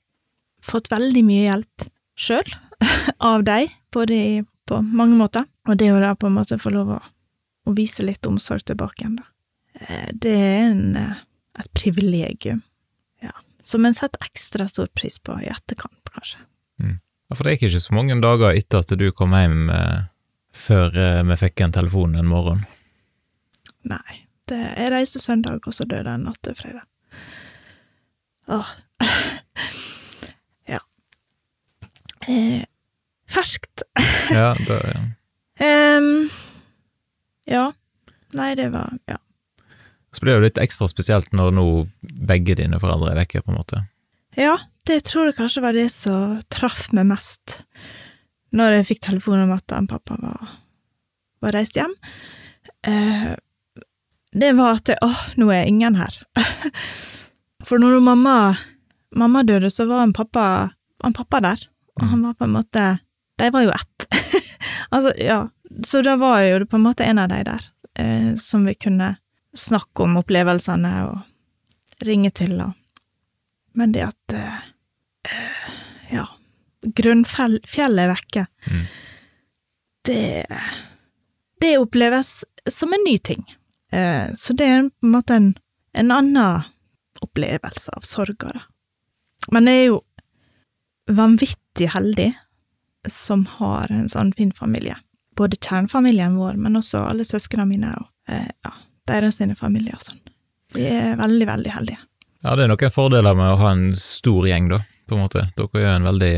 [0.64, 1.87] fått veldig mye hjelp
[2.18, 2.55] sjøl
[3.33, 4.37] av deg, både i,
[4.68, 7.00] på mange måter, og det å da på en måte få lov å,
[7.68, 9.28] å vise litt omsorg tilbake igjen, da.
[9.83, 11.20] Eh, Det er en, eh,
[11.59, 12.62] et privilegium,
[13.22, 16.42] ja, som en setter ekstra stor pris på i etterkant, kanskje.
[17.33, 20.09] Ja, For det gikk ikke så mange dager etter at du kom hjem eh,
[20.52, 22.66] før eh, vi fikk en telefon en morgen.
[23.88, 24.21] Nei,
[24.56, 26.86] jeg reiste søndag, og så døde jeg natt til fredag.
[28.52, 28.70] Åh.
[30.74, 30.80] ja.
[32.28, 32.62] Eh,
[33.30, 33.86] ferskt.
[34.32, 34.78] Ja, det
[35.62, 36.30] Em,
[37.44, 37.72] ja.
[38.32, 39.18] Nei, det var Ja.
[40.12, 41.66] Så blir det jo litt ekstra spesielt når nå
[42.02, 43.78] begge dine foreldre er vekke, på en måte.
[44.36, 47.62] Ja, det tror jeg kanskje var det som traff meg mest,
[48.52, 50.52] når jeg fikk telefon om at han pappa var,
[51.44, 51.94] var reist hjem.
[52.84, 53.32] Eh,
[54.33, 56.14] det var at det, åh, nå er ingen her.
[57.68, 58.57] For når mamma,
[59.14, 60.45] mamma døde, så var en pappa,
[61.05, 61.66] en pappa der,
[62.01, 62.85] og han var på en måte
[63.38, 64.07] De var jo ett.
[64.95, 65.49] altså, ja.
[65.85, 67.62] Så da var jo det på en måte en av de der,
[67.99, 69.16] eh, som vi kunne
[69.57, 72.73] snakke om opplevelsene og ringe til og
[73.75, 74.59] Men det at eh,
[75.29, 75.73] eh,
[76.12, 76.27] Ja,
[76.83, 78.85] grunnfjellet er vekke, Mm.
[80.05, 80.47] det
[81.61, 83.45] Det oppleves som en ny ting.
[83.92, 85.50] Eh, så det er på en måte en,
[85.94, 86.64] en annen
[87.22, 88.62] opplevelse av sorga, da.
[89.52, 90.00] Men jeg er jo
[91.11, 92.31] vanvittig heldig
[93.11, 94.96] som har en sånn fin familie.
[95.37, 98.72] Både kjernefamilien vår, men også alle søsknene mine og eh, ja,
[99.11, 100.20] deres sine familier og sånn.
[100.76, 101.98] Vi er veldig, veldig heldige.
[102.42, 104.78] Ja, det er noen fordeler med å ha en stor gjeng, da,
[105.09, 105.44] på en måte.
[105.59, 106.33] Dere er en veldig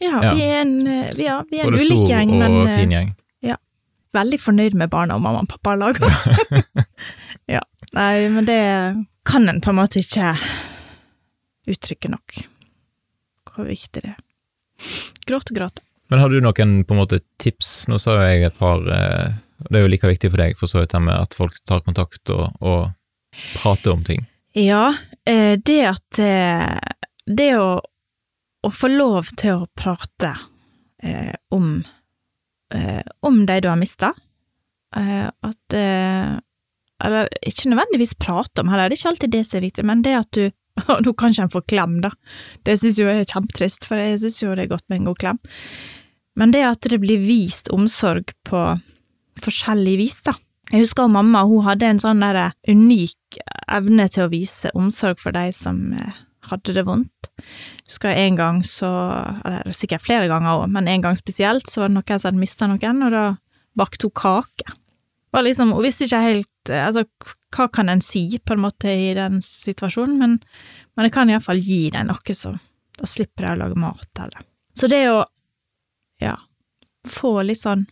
[0.00, 0.34] Ja, Ja.
[0.34, 2.60] vi er en, eh, vi, ja, vi er en både ulik stor men og stor
[2.60, 3.10] og fin gjeng.
[4.16, 6.10] Veldig fornøyd med barna og mamma og pappa laga.
[7.54, 7.62] ja.
[7.96, 8.62] Nei, men det
[9.26, 10.34] kan en på en måte ikke
[11.70, 12.40] uttrykke nok.
[13.50, 14.18] Hvor viktig det er.
[15.26, 15.84] Gråte, gråte.
[16.10, 17.84] Men har du noen på en måte tips?
[17.90, 18.82] Nå sa jeg et par
[19.60, 21.58] og Det er jo like viktig for deg, for så vidt, her med at folk
[21.68, 22.88] tar kontakt og, og
[23.60, 24.24] prater om ting.
[24.56, 24.94] Ja,
[25.28, 26.78] eh, det at eh,
[27.26, 27.76] Det å,
[28.64, 30.32] å få lov til å prate
[31.02, 31.82] eh, om
[32.74, 34.14] eh, om de du har mista,
[34.96, 36.38] eh, at eh,
[37.00, 40.02] Eller ikke nødvendigvis prate om heller, det er ikke alltid det som er viktig, men
[40.04, 40.50] det at du
[40.88, 42.10] Og nå kan ikke en få klem, da.
[42.64, 45.08] Det syns jo jeg er kjempetrist, for jeg syns jo det er godt med en
[45.10, 45.40] god klem.
[46.38, 48.62] Men det at det blir vist omsorg på
[49.44, 50.36] forskjellig vis, da.
[50.70, 55.34] Jeg husker mamma hun hadde en sånn der unik evne til å vise omsorg for
[55.34, 56.20] de som eh,
[56.50, 57.30] hadde det vondt.
[57.40, 58.90] Jeg husker en gang så,
[59.46, 62.42] eller sikkert flere ganger òg, men en gang spesielt, så var det noen som hadde
[62.42, 63.24] mista noen, og da
[63.78, 64.76] bakte hun kake.
[65.30, 67.04] Var liksom, hun visste ikke helt eh, Altså,
[67.54, 70.36] hva kan en si, på en måte, i den situasjonen, men,
[70.96, 72.54] men jeg kan iallfall gi dem noe, så
[73.00, 74.46] da slipper jeg å lage mat, eller.
[74.76, 75.22] Så det å,
[76.22, 76.36] ja,
[77.08, 77.86] få litt sånn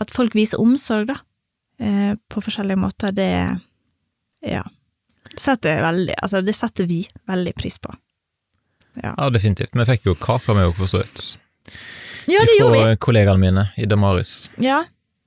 [0.00, 1.18] At folk viser omsorg, da,
[1.82, 3.32] eh, på forskjellige måter, det,
[4.46, 4.62] ja,
[5.40, 7.94] setter veldig Altså, det setter vi veldig pris på.
[9.02, 9.72] Ja, Ja, definitivt.
[9.74, 11.38] Vi fikk jo kaka med òg, for så vidt.
[12.28, 12.82] ja det gjorde vi!
[12.84, 14.50] Fra kollegaene mine i Damaris.
[14.60, 14.82] Ja,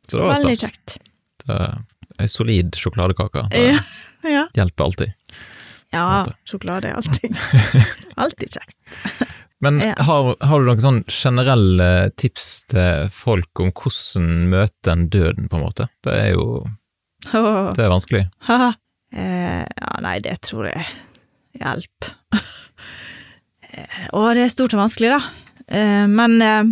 [0.07, 0.69] Så det var veldig stas.
[0.69, 0.97] kjekt.
[1.45, 1.77] Det er
[2.21, 3.47] Ei solid sjokoladekake.
[3.51, 3.79] Det Ja,
[4.37, 4.43] ja.
[4.55, 5.13] hjelper alltid.
[5.91, 7.35] ja sjokolade er alltid
[8.23, 8.77] Alltid kjekt.
[9.61, 15.47] Men har, har du noen sånn generelle tips til folk om hvordan møte en døden,
[15.49, 15.87] på en måte?
[16.03, 16.45] Det er jo
[17.31, 18.25] det er vanskelig.
[19.95, 20.85] Eh, nei, det tror jeg
[21.55, 22.09] Hjelp.
[23.71, 25.21] eh, og det er stort og vanskelig, da.
[25.67, 26.63] Eh, men, eh,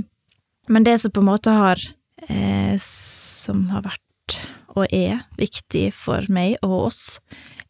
[0.67, 1.79] men det som på en måte har
[2.27, 4.39] eh, Som har vært,
[4.75, 7.19] og er, viktig for meg og oss,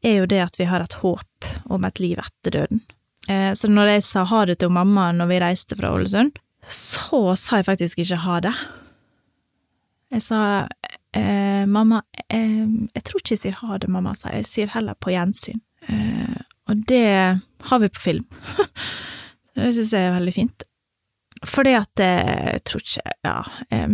[0.04, 2.84] er jo det at vi har et håp om et liv etter døden.
[3.28, 6.38] Eh, så når jeg sa ha det til mamma når vi reiste fra Ålesund,
[6.68, 8.54] så sa jeg faktisk ikke ha det.
[10.14, 11.00] Jeg sa eh,
[11.70, 14.50] mamma, eh, jeg tror ikke jeg sier ha det, mamma, sier jeg.
[14.50, 15.62] Sier heller på gjensyn.
[15.88, 18.26] Eh, og det har vi på film.
[19.56, 20.66] det syns jeg er veldig fint.
[21.44, 23.38] Fordi at eh, jeg tror ikke Ja.
[23.70, 23.88] Eh,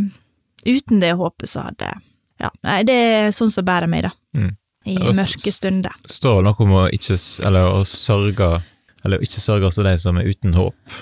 [0.66, 1.94] uten det håpet så hadde
[2.40, 4.12] Ja, nei, det er sånn som bærer meg, da.
[4.38, 4.52] Mm.
[4.90, 5.96] I og mørke stunder.
[6.08, 8.62] Står det noe om å ikke Eller å sørge
[9.04, 11.00] Eller ikke sørge for de som er uten håp.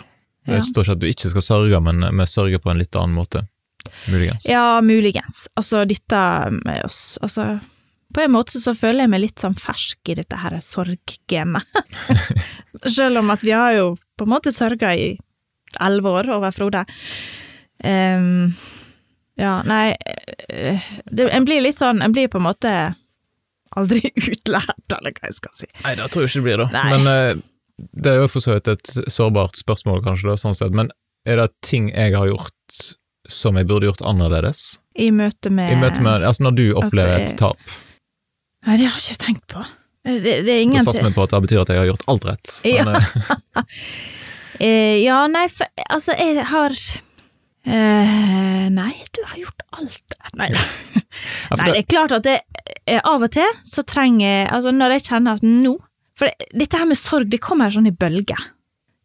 [0.47, 0.57] Ja.
[0.57, 3.17] Det står ikke at du ikke skal sørge, men vi sørger på en litt annen
[3.17, 3.41] måte.
[4.11, 4.45] Muligens.
[4.49, 5.45] Ja, muligens.
[5.57, 6.21] Altså, dette
[6.63, 7.57] med oss Altså,
[8.13, 11.67] på en måte så føler jeg meg litt sånn fersk i dette her sorggamet.
[12.97, 15.11] Selv om at vi har jo på en måte sørga i
[15.83, 16.85] elleve år over Frode.
[17.83, 18.55] Um,
[19.37, 19.91] ja, nei
[20.49, 22.71] eh, det, En blir litt sånn En blir på en måte
[23.77, 23.99] aldri
[24.31, 25.67] utlært, eller hva jeg skal si.
[25.83, 26.67] Nei, det tror jeg ikke det blir, da.
[26.73, 26.87] Nei.
[26.95, 27.43] Men uh,
[28.01, 30.73] det er jo for så vidt et sårbart spørsmål, kanskje, da, sånn sett.
[30.73, 30.89] Men
[31.27, 32.55] er det ting jeg har gjort
[33.31, 34.77] som jeg burde gjort annerledes?
[34.97, 37.59] I møte med I møte med Altså, når du opplever det- et tap,
[38.67, 39.61] Nei, det har jeg ikke tenkt på.
[40.07, 42.03] Det, det er da ingen satser vi på at det betyr at jeg har gjort
[42.11, 42.55] alt rett.
[42.67, 42.83] Ja.
[42.87, 43.63] Men, eh,
[44.59, 50.37] Eh, ja, nei, for, altså, jeg har eh, Nei, du har gjort alt rett.
[50.39, 50.61] Nei, ja,
[51.59, 52.39] nei, det det, er klart at det,
[52.89, 55.75] eh, av og til så trenger Altså, når jeg kjenner at nå
[56.17, 58.41] For det, dette her med sorg, det kommer sånn i bølger.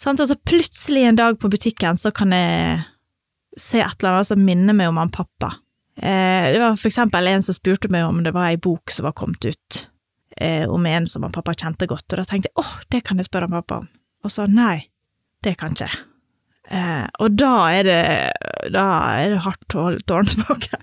[0.01, 0.23] Sant?
[0.25, 2.81] Altså, plutselig en dag på butikken så kan jeg
[3.59, 5.53] se et eller annet som minner meg om han pappa.
[5.97, 9.05] Eh, det var for eksempel en som spurte meg om det var ei bok som
[9.09, 9.83] var kommet ut
[10.37, 13.21] eh, om en som han pappa kjente godt, og da tenkte jeg åh, det kan
[13.21, 13.91] jeg spørre han pappa om.
[14.23, 14.87] Og sa nei,
[15.45, 15.91] det kan ikke.
[16.73, 18.01] Eh, og da er det
[18.73, 18.87] da
[19.19, 20.81] er det hardt å holde tårene tilbake.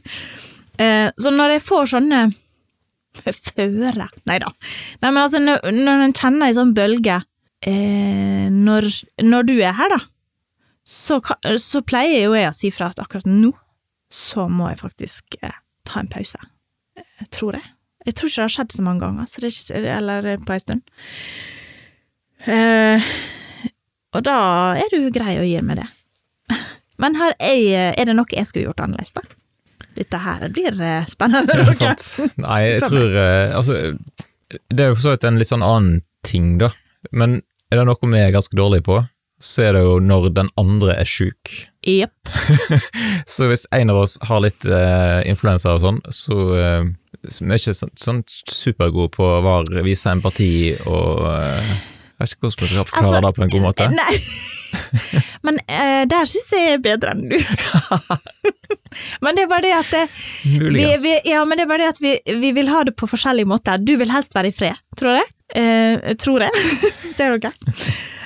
[0.79, 2.21] Eh, så når jeg får sånne
[3.19, 4.51] føre Nei da.
[5.01, 7.17] Nei, men altså, når, når en kjenner ei sånn bølge
[7.67, 8.85] når,
[9.25, 9.97] når du er her, da,
[10.89, 11.19] så,
[11.61, 13.51] så pleier jo jeg å si fra at akkurat nå
[14.09, 15.53] så må jeg faktisk eh,
[15.85, 16.39] ta en pause.
[16.97, 17.67] Jeg tror jeg.
[18.07, 20.55] Jeg tror ikke det har skjedd så mange ganger, så det er ikke, eller på
[20.55, 20.81] ei stund.
[22.49, 23.09] Eh,
[24.17, 24.39] og da
[24.79, 25.89] er du grei å gi meg det.
[26.99, 29.23] Men her er, er det noe jeg skulle gjort annerledes, da?
[29.99, 31.59] Dette her blir eh, spennende.
[31.59, 32.07] ja, sant.
[32.45, 33.77] Nei, jeg tror eh, Altså,
[34.71, 36.71] det er jo for så vidt en litt sånn annen ting, da.
[37.13, 39.03] Men er det noe vi er ganske dårlige på,
[39.39, 41.51] så er det jo når den andre er sjuk.
[41.87, 42.31] Jepp.
[43.33, 46.89] Så hvis en av oss har litt eh, influensa og sånn, så eh,
[47.23, 51.71] vi er ikke sånn, sånn supergode på å vise empati og eh,
[52.19, 53.87] Jeg vet ikke hvordan vi skal forklare Altså, det på en god måte.
[53.95, 54.19] Nei.
[55.47, 57.37] Men eh, der syns jeg jeg er bedre enn du.
[59.23, 60.01] men det er bare det at det,
[60.43, 63.07] vi, vi, Ja, men det er bare det at vi, vi vil ha det på
[63.07, 63.79] forskjellige måter.
[63.79, 65.29] Du vil helst være i fred, tror jeg.
[65.55, 66.69] Eh, tror jeg.
[67.15, 67.53] Ser dere?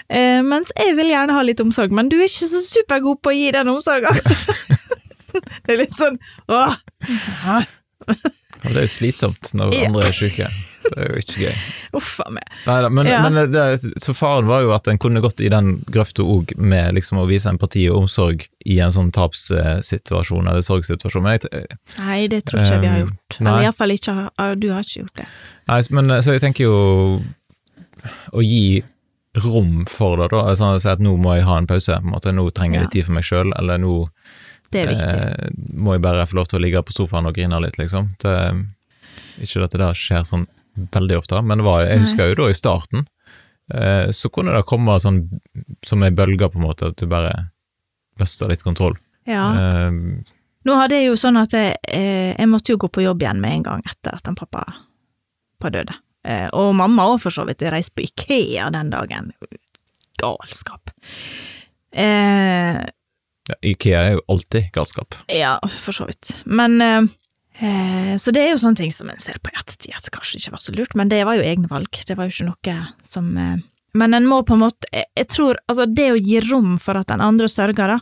[0.10, 3.32] Eh, mens jeg vil gjerne ha litt omsorg, men du er ikke så supergod på
[3.32, 4.20] å gi den omsorgen.
[5.34, 6.20] det er litt sånn
[6.52, 6.76] åh.
[8.64, 9.88] Ja, det er jo slitsomt når Ja.
[9.90, 10.46] andre er syke.
[10.84, 11.56] Det er jo ikke gøy.
[12.00, 12.44] Uff a meg.
[12.68, 13.22] Neida, men, Ja.
[13.30, 13.64] men det,
[14.04, 17.28] så faren var jo at en kunne gått i den grøfta òg med liksom å
[17.28, 21.24] vise empati og omsorg i en sånn tapssituasjon eller sorgsituasjon.
[21.24, 21.66] Men jeg,
[21.98, 23.40] Nei, det tror ikke um, vi har Um, gjort.
[23.40, 23.52] nei.
[23.54, 24.16] Eller iallfall ikke
[24.60, 25.28] Du har ikke gjort det.
[25.68, 27.24] Nei, men så jeg tenker jo
[28.36, 28.84] å gi
[29.42, 30.44] rom for det, da.
[30.52, 32.34] Altså, si at nå må jeg ha en pause, på en måte.
[32.36, 33.96] nå trenger jeg litt tid for meg sjøl, eller nå
[34.74, 37.78] Det eh, må jeg bare få lov til å ligge på sofaen og grine litt,
[37.78, 38.14] liksom.
[38.22, 38.36] Det,
[39.42, 40.46] ikke at det der skjer sånn
[40.94, 43.06] veldig ofte, men det var, jeg husker jo da i starten,
[43.74, 45.24] eh, så kunne det komme sånn
[45.86, 47.34] som ei bølge, på en måte, at du bare
[48.22, 48.98] mista litt kontroll.
[49.30, 49.50] ja.
[49.58, 53.20] Eh, Nå hadde jeg jo sånn at jeg, eh, jeg måtte jo gå på jobb
[53.26, 54.62] igjen med en gang etter at han pappa,
[55.60, 55.96] pappa døde.
[56.24, 59.32] Eh, og mamma òg, for så vidt, reiste på Ikea den dagen.
[60.22, 60.90] Galskap.
[61.94, 62.84] Eh,
[63.50, 65.16] Ja, Ikea er jo alltid galskap.
[65.28, 66.30] ja, for så vidt.
[66.46, 67.04] Men eh,
[67.60, 70.40] eh, Så det er jo sånne ting som en ser på i ettertid at kanskje
[70.40, 71.92] ikke var så lurt, men det var jo egne valg.
[72.08, 73.58] Det var jo ikke noe som eh,
[73.94, 76.96] Men en må på en måte Jeg, jeg tror Altså, det å gi rom for
[76.98, 78.00] at den andre sørger, da,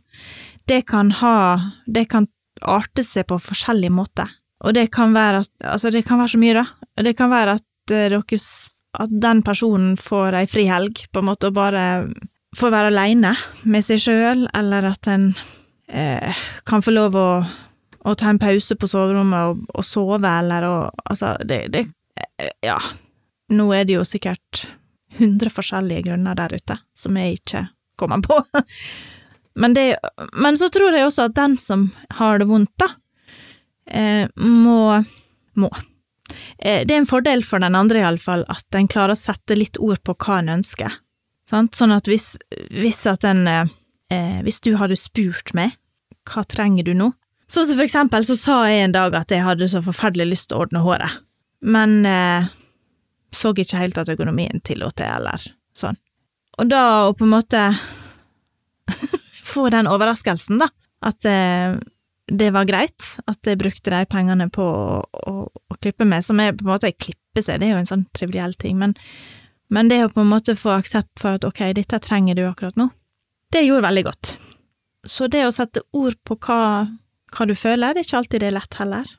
[0.70, 1.34] det kan ha
[1.88, 2.28] Det kan
[2.62, 4.30] arte seg på forskjellige måter.
[4.64, 6.66] Og det kan være at Altså, det kan være så mye, da.
[7.02, 8.22] Det kan være at dere
[9.00, 12.12] At den personen får ei frihelg, på en måte, og bare
[12.58, 13.32] får være aleine
[13.64, 15.30] med seg sjøl, eller at en
[15.88, 17.30] eh, kan få lov å,
[18.04, 21.86] å ta en pause på soverommet og, og sove, eller å Altså, det, det
[22.38, 22.80] eh, Ja.
[23.52, 24.66] Nå er det jo sikkert
[25.20, 27.66] hundre forskjellige grunner der ute som jeg ikke
[28.00, 28.38] kommer på.
[29.60, 29.98] Men, det,
[30.40, 32.88] men så tror jeg også at den som har det vondt, da,
[33.92, 35.04] eh, må
[35.60, 35.68] Må.
[36.58, 39.80] Eh, det er en fordel for den andre, iallfall, at en klarer å sette litt
[39.82, 41.00] ord på hva en ønsker.
[41.52, 42.36] Sånn at hvis,
[42.72, 43.72] hvis at en eh,
[44.12, 45.76] eh, Hvis du hadde spurt meg
[46.30, 47.10] hva trenger du nå?
[47.52, 50.50] Sånn som for eksempel så sa jeg en dag at jeg hadde så forferdelig lyst
[50.50, 51.18] til å ordne håret,
[51.68, 52.48] men eh,
[53.36, 55.44] så ikke helt at økonomien tillot det, eller
[55.76, 55.98] sånn.
[56.62, 57.64] Og da å på en måte
[59.52, 60.70] få den overraskelsen, da,
[61.04, 61.76] at eh,
[62.32, 66.40] det var greit, at jeg brukte de pengene på å, å, å klippe meg, som
[66.40, 68.96] er på en måte klippe seg, det er jo en sånn triviell ting, men,
[69.74, 72.80] men det å på en måte få aksept for at ok, dette trenger du akkurat
[72.80, 72.88] nå,
[73.52, 74.36] det gjorde veldig godt.
[75.08, 76.62] Så det å sette ord på hva,
[77.36, 79.10] hva du føler, det er ikke alltid det er lett heller.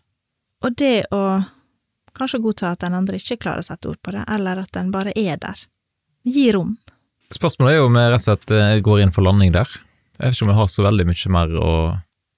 [0.62, 1.22] Og det å
[2.16, 4.92] kanskje godta at den andre ikke klarer å sette ord på det, eller at den
[4.94, 5.66] bare er der.
[6.24, 6.76] Gi rom.
[7.32, 9.68] Spørsmålet er jo om jeg rett og slett eh, går inn for landing der.
[10.20, 11.72] Jeg vet ikke om jeg har så veldig mye mer å,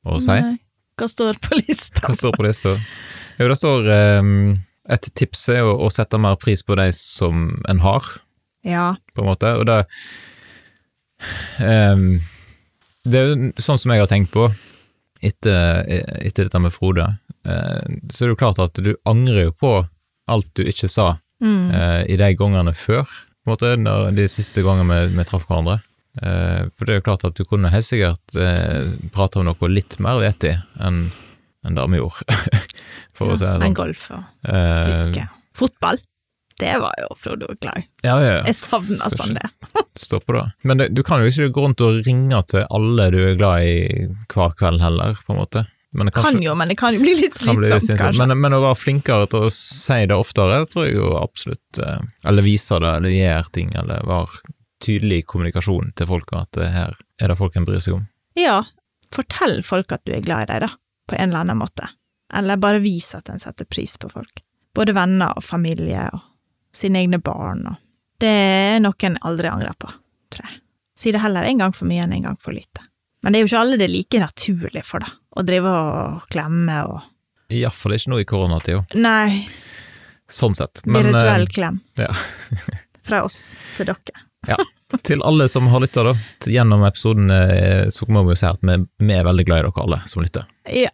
[0.09, 0.35] å si.
[0.35, 0.55] Nei.
[1.01, 2.03] Hva står på lista?
[2.07, 2.75] Hva står på lista?
[3.41, 3.89] Jo, det står
[4.21, 4.31] um,
[4.95, 8.05] Et tips er å, å sette mer pris på de som en har,
[8.65, 8.95] Ja.
[9.15, 9.81] på en måte, og det
[11.61, 12.21] um,
[13.05, 14.47] Det er jo sånn som jeg har tenkt på
[15.25, 15.83] etter,
[16.21, 17.05] etter dette med Frode,
[17.49, 19.75] uh, så er det jo klart at du angrer jo på
[20.31, 21.67] alt du ikke sa Mm.
[21.75, 23.03] uh, i de gangene før,
[23.45, 23.53] på en
[23.85, 25.75] måte, de siste gangene vi, vi traff hverandre.
[26.23, 29.71] Eh, for det er jo klart at du kunne helt sikkert eh, prate om noe
[29.73, 31.09] litt mer vettig enn
[31.65, 32.35] enn det vi gjorde,
[33.17, 33.75] for å si det En sånn.
[33.79, 34.91] golf og fiske.
[34.91, 35.23] fiske.
[35.57, 36.01] Fotball.
[36.61, 37.87] Det var jo Frode òg glad i.
[38.05, 38.43] ja, ja, ja.
[38.47, 39.49] Jeg savna sånn det.
[39.99, 40.43] Stopp det.
[40.63, 43.65] Men det, du kan jo ikke gå rundt og ringe til alle du er glad
[43.65, 45.65] i hver kveld heller, på en måte.
[45.95, 48.19] Men det Kan jo, men det kan jo bli litt slitsomt, kanskje.
[48.27, 52.01] Men, men å være flinkere til å si det oftere, tror jeg jo absolutt eh,
[52.29, 54.43] Eller vise det, eller gjøre ting, eller være
[54.85, 58.07] tydelig kommunikasjon til folk at det her er det folk en bryr seg om.
[58.39, 58.61] Ja,
[59.15, 60.71] fortell folk at du er glad i dem, da,
[61.09, 61.89] på en eller annen måte.
[62.35, 64.43] Eller bare vis at en setter pris på folk.
[64.75, 66.23] Både venner og familie og
[66.75, 67.81] sine egne barn og
[68.19, 69.89] Det er noe en aldri angrer på,
[70.33, 70.61] tror jeg.
[70.97, 72.83] Si det heller en gang for mye enn en gang for lite.
[73.23, 75.11] Men det er jo ikke alle det er like naturlig for, da.
[75.35, 77.01] Å drive og klemme og
[77.55, 79.45] Iallfall ikke nå i koronatida, Nei,
[80.31, 80.81] sånn sett.
[80.87, 81.81] Men virtuell eh, klem.
[82.01, 82.11] ja.
[83.05, 83.41] Fra oss
[83.77, 84.25] til dere.
[84.49, 84.57] ja.
[85.03, 86.15] Til alle som har lytta, da,
[86.47, 89.67] gjennom episoden, eh, så må vi jo si at vi, vi er veldig glad i
[89.67, 90.47] dere alle som lytter.
[90.71, 90.93] Ja.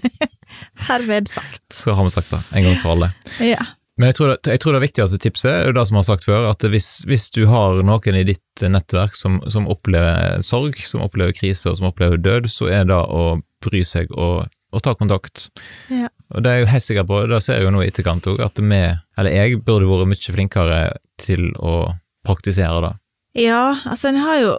[0.90, 1.62] Herved sagt.
[1.72, 3.12] Så har vi sagt det, en gang for alle.
[3.44, 3.62] Ja.
[4.00, 6.24] Men jeg tror, det, jeg tror det viktigste tipset er det som jeg har sagt
[6.24, 11.04] før, at hvis, hvis du har noen i ditt nettverk som, som opplever sorg, som
[11.04, 14.94] opplever krise og som opplever død, så er det å bry seg og, og ta
[14.96, 15.50] kontakt.
[15.92, 16.08] Ja.
[16.32, 18.40] Og det er jeg helt sikker på, det ser jeg jo nå i etterkant òg,
[18.46, 18.80] at vi,
[19.20, 20.80] eller jeg, burde vært mye flinkere
[21.20, 21.74] til å
[22.26, 22.92] praktisere det.
[23.44, 24.52] Ja, altså en har jo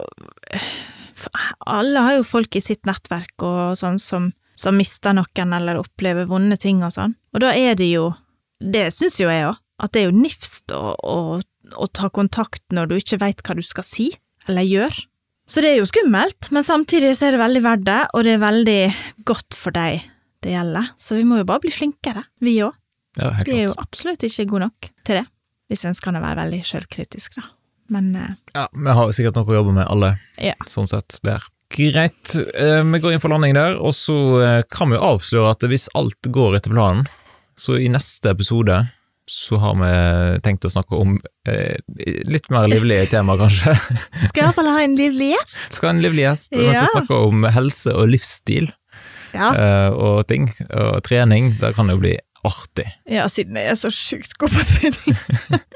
[1.69, 6.29] Alle har jo folk i sitt nettverk og sånn som, som mister noen eller opplever
[6.29, 8.13] vonde ting og sånn, og da er det jo
[8.61, 12.61] Det syns jo jeg òg, at det er jo nifst å, å, å ta kontakt
[12.69, 14.11] når du ikke veit hva du skal si
[14.47, 15.07] eller gjøre.
[15.49, 18.35] Så det er jo skummelt, men samtidig så er det veldig verdt det, og det
[18.35, 18.81] er veldig
[19.25, 20.05] godt for deg
[20.45, 22.77] det gjelder, så vi må jo bare bli flinkere, vi òg.
[23.19, 25.25] Ja, Vi er jo absolutt ikke gode nok til det,
[25.71, 27.47] hvis en skal være veldig sjølkritisk, da.
[27.91, 30.53] Men eh, Ja, vi har sikkert noe å jobbe med, alle, ja.
[30.67, 31.43] sånn sett, der.
[31.71, 35.53] Greit, eh, vi går inn for landing der, og så eh, kan vi jo avsløre
[35.55, 37.05] at hvis alt går etter planen,
[37.59, 38.81] så i neste episode
[39.31, 39.91] så har vi
[40.43, 41.13] tenkt å snakke om
[41.47, 41.77] eh,
[42.27, 43.75] litt mer livlige tema, kanskje.
[44.31, 45.77] Skal iallfall ha en livlig gjest.
[45.77, 48.67] Skal ha en livlig gjest, og vi skal snakke om helse og livsstil
[49.31, 49.53] Ja.
[49.95, 51.53] og ting, og trening.
[51.61, 52.17] Det kan jo bli
[52.47, 52.87] artig.
[53.09, 55.19] ja, siden jeg er så sjukt god på trening.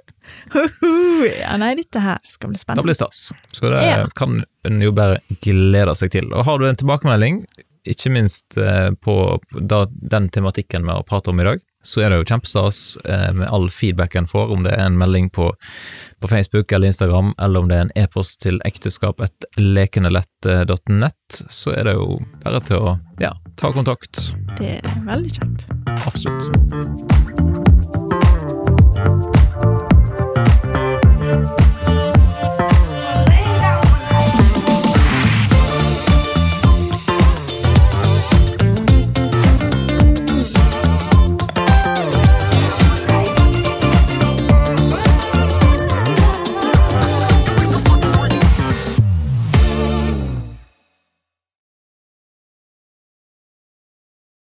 [0.56, 2.86] Ja, nei, dette her skal bli Det spennende.
[2.88, 4.08] blir stas, så det Ja.
[4.16, 6.32] kan en jo bare glede seg til.
[6.34, 7.46] Og har du en tilbakemelding,
[7.86, 12.18] ikke minst eh, på den tematikken vi har pratet om i dag, så er det
[12.20, 15.46] jo kjempestas eh, med all feedback en får, om det er en melding på,
[16.20, 21.96] på Facebook eller Instagram, eller om det er en e-post til ekteskap.lekenelett.nett, så er det
[22.00, 22.08] jo
[22.44, 24.14] bare til å ja, ta kontakt.
[24.58, 25.62] Det er veldig kjekt.
[26.06, 27.15] Absolutt.